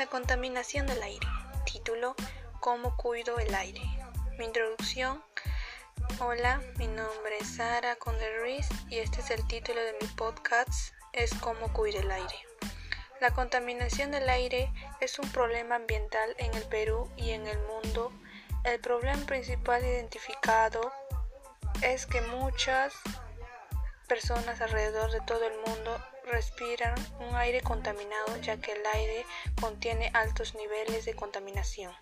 La 0.00 0.06
contaminación 0.06 0.86
del 0.86 1.02
aire. 1.02 1.26
Título 1.70 2.16
¿Cómo 2.60 2.96
cuido 2.96 3.38
el 3.38 3.54
aire? 3.54 3.82
Mi 4.38 4.46
introducción. 4.46 5.22
Hola, 6.20 6.62
mi 6.78 6.86
nombre 6.86 7.36
es 7.38 7.56
Sara 7.56 7.96
Conde 7.96 8.24
y 8.88 8.96
este 8.96 9.20
es 9.20 9.30
el 9.30 9.46
título 9.46 9.78
de 9.78 9.92
mi 10.00 10.06
podcast 10.16 10.94
es 11.12 11.34
Cómo 11.34 11.70
cuido 11.74 12.00
el 12.00 12.10
aire. 12.10 12.34
La 13.20 13.34
contaminación 13.34 14.10
del 14.10 14.26
aire 14.30 14.72
es 15.02 15.18
un 15.18 15.30
problema 15.32 15.74
ambiental 15.74 16.34
en 16.38 16.54
el 16.54 16.64
Perú 16.64 17.10
y 17.18 17.32
en 17.32 17.46
el 17.46 17.58
mundo. 17.58 18.10
El 18.64 18.80
problema 18.80 19.26
principal 19.26 19.84
identificado 19.84 20.90
es 21.82 22.06
que 22.06 22.22
muchas 22.22 22.94
personas 24.10 24.60
alrededor 24.60 25.12
de 25.12 25.20
todo 25.20 25.44
el 25.44 25.56
mundo 25.64 26.04
respiran 26.32 26.96
un 27.20 27.36
aire 27.36 27.60
contaminado 27.60 28.36
ya 28.42 28.56
que 28.56 28.72
el 28.72 28.84
aire 28.94 29.24
contiene 29.60 30.10
altos 30.14 30.56
niveles 30.56 31.04
de 31.04 31.14
contaminación. 31.14 31.92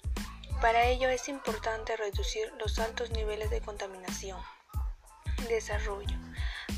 Para 0.63 0.87
ello 0.87 1.11
es 1.11 1.29
importante 1.29 1.99
reducir 1.99 2.51
los 2.59 2.79
altos 2.79 3.11
niveles 3.11 3.51
de 3.51 3.61
contaminación. 3.61 4.41
Desarrollo. 5.51 6.17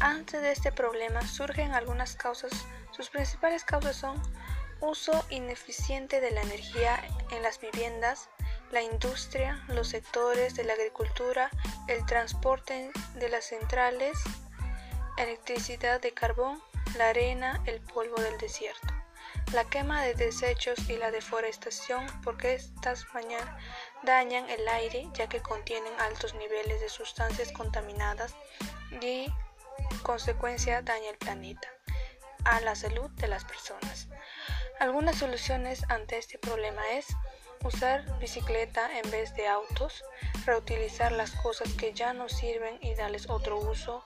Antes 0.01 0.43
de 0.43 0.51
este 0.51 0.73
problema 0.73 1.25
surgen 1.25 1.75
algunas 1.75 2.17
causas. 2.17 2.51
Sus 2.91 3.09
principales 3.09 3.63
causas 3.63 3.95
son 3.95 4.21
uso 4.81 5.25
ineficiente 5.31 6.21
de 6.21 6.33
la 6.33 6.41
energía 6.41 7.05
en 7.31 7.45
las 7.45 7.61
viviendas, 7.61 8.29
la 8.73 8.83
industria, 8.83 9.63
los 9.69 9.87
sectores 9.87 10.57
de 10.57 10.65
la 10.65 10.73
agricultura, 10.73 11.51
el 11.87 12.05
transporte 12.07 12.91
de 13.15 13.29
las 13.29 13.45
centrales, 13.45 14.19
electricidad 15.23 16.01
de 16.01 16.13
carbón, 16.13 16.63
la 16.97 17.09
arena, 17.09 17.63
el 17.67 17.81
polvo 17.81 18.21
del 18.21 18.39
desierto, 18.39 18.89
la 19.53 19.65
quema 19.65 20.03
de 20.03 20.15
desechos 20.15 20.79
y 20.89 20.97
la 20.97 21.11
deforestación 21.11 22.07
porque 22.23 22.55
estas 22.55 23.07
dañan 24.03 24.49
el 24.49 24.67
aire 24.69 25.09
ya 25.15 25.29
que 25.29 25.41
contienen 25.41 25.93
altos 26.01 26.35
niveles 26.35 26.81
de 26.81 26.89
sustancias 26.89 27.53
contaminadas 27.53 28.35
y 29.01 29.33
consecuencia 30.03 30.83
daña 30.83 31.11
el 31.11 31.19
planeta 31.19 31.69
a 32.45 32.61
la 32.61 32.75
salud 32.75 33.11
de 33.11 33.29
las 33.29 33.45
personas. 33.45 34.09
Algunas 34.79 35.17
soluciones 35.17 35.83
ante 35.89 36.17
este 36.17 36.39
problema 36.39 36.83
es 36.93 37.07
usar 37.65 38.19
bicicleta 38.19 38.99
en 38.99 39.11
vez 39.11 39.35
de 39.35 39.47
autos, 39.47 40.03
reutilizar 40.47 41.13
las 41.13 41.33
cosas 41.33 41.73
que 41.75 41.93
ya 41.93 42.13
no 42.13 42.29
sirven 42.29 42.79
y 42.81 42.95
darles 42.95 43.29
otro 43.29 43.59
uso, 43.59 44.05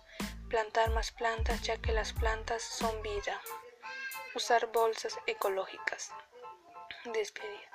plantar 0.48 0.90
más 0.90 1.10
plantas 1.10 1.62
ya 1.62 1.76
que 1.78 1.92
las 1.92 2.12
plantas 2.12 2.62
son 2.62 3.02
vida. 3.02 3.40
Usar 4.34 4.70
bolsas 4.72 5.16
ecológicas. 5.26 6.10
Despedida. 7.12 7.74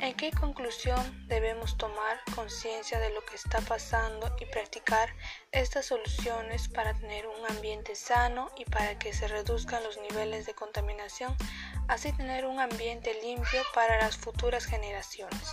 ¿En 0.00 0.14
qué 0.14 0.30
conclusión 0.30 1.28
debemos 1.28 1.76
tomar 1.76 2.20
conciencia 2.34 2.98
de 3.00 3.10
lo 3.10 3.24
que 3.24 3.34
está 3.34 3.60
pasando 3.60 4.34
y 4.40 4.46
practicar 4.46 5.14
estas 5.52 5.86
soluciones 5.86 6.68
para 6.68 6.94
tener 6.94 7.26
un 7.26 7.44
ambiente 7.50 7.94
sano 7.94 8.50
y 8.56 8.64
para 8.64 8.98
que 8.98 9.12
se 9.12 9.28
reduzcan 9.28 9.82
los 9.82 9.98
niveles 9.98 10.46
de 10.46 10.54
contaminación, 10.54 11.36
así 11.88 12.12
tener 12.12 12.46
un 12.46 12.60
ambiente 12.60 13.20
limpio 13.22 13.62
para 13.74 13.98
las 13.98 14.16
futuras 14.16 14.64
generaciones? 14.64 15.52